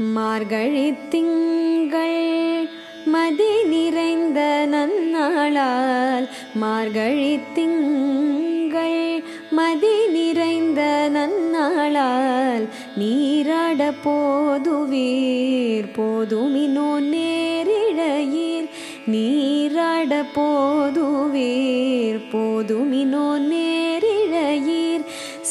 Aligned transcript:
மார்கழி 0.00 0.94
திங்கள் 1.08 2.68
மதி 3.04 3.64
நிறைந்த 3.64 4.68
நன்னாளால் 4.70 6.28
மார்கழி 6.54 7.40
திங்கள் 7.54 9.22
மதி 9.50 10.06
நிறைந்த 10.06 11.10
நன்னாளால் 11.12 12.68
நீராட 12.96 13.92
போதுவீர் 14.04 15.90
போதுமினோ 15.96 16.90
நேரிழையீர். 17.12 18.68
நீராட 19.06 20.22
போதுவீர் 20.36 22.20
போதுமினோ 22.32 23.26
நேரிழையீர். 23.52 25.04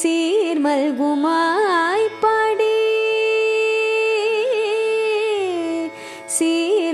சீர்மல்குமார் 0.03 1.68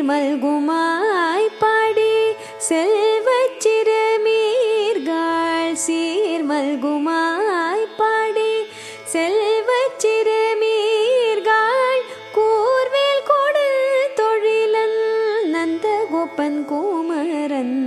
மல்குமாய் 0.08 1.50
பாடி 1.60 2.34
செல்வச் 2.58 3.58
சிறுமீர்கள் 3.58 5.76
சீர்மல்குமாய் 5.88 7.88
பாடி 7.98 8.66
செல்வச் 9.04 9.98
சிறுமீர்கள் 9.98 12.02
கூர்வேல் 12.36 13.26
கொடு 13.26 13.68
தொழிலன் 14.16 15.50
நந்த 15.50 16.08
கோப்பன் 16.14 16.66
கோமரன். 16.70 17.78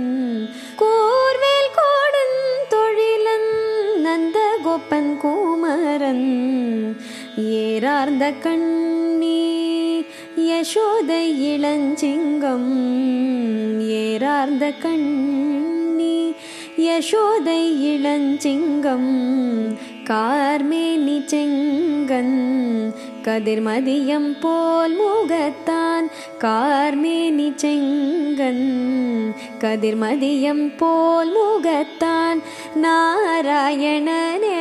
கூர்வேல் 0.77 1.71
கோடன் 1.75 2.67
தொழிலன் 2.69 3.51
நந்த 3.97 4.57
கோப்பன் 4.65 5.17
கோமரன். 5.23 6.27
ஏறார்ந்த 7.37 8.39
கண் 8.39 8.78
யசோதை 10.59 11.25
இளஞ்சிங்கம் 11.49 12.71
ஏறார்ந்த 13.97 14.65
கண்ணி 14.81 16.15
யசோதை 16.77 17.61
இளஞ்சிங்கம் 17.91 19.07
கார்மேனி 20.09 21.15
செங்கன் 21.31 22.35
கதிர்மதியம் 23.27 24.29
போல் 24.41 24.97
முகத்தான் 24.99 26.09
கார்மேனி 26.43 27.49
செங்கன் 27.55 28.65
கதிர்மதியம் 29.61 30.65
போல் 30.77 31.33
முகத்தான் 31.35 32.41
நாராயணனே 32.83 34.58